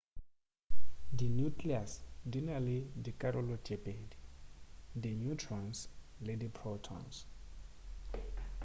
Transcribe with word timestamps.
di 1.17 1.27
nucleus 1.39 1.93
di 2.29 2.39
na 2.47 2.57
le 2.65 2.77
dikarolo 3.03 3.55
tše 3.65 3.75
pedi 3.85 4.17
di 5.01 5.11
neutrons 5.21 5.77
le 6.25 6.33
di 6.41 6.49
protons 6.57 7.15